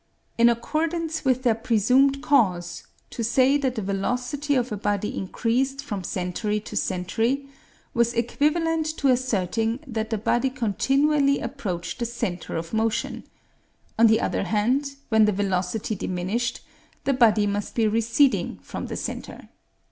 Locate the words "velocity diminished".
15.31-16.61